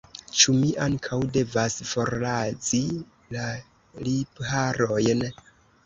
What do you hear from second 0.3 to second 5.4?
Ĉu mi ankaŭ devas forrazi la lipharojn?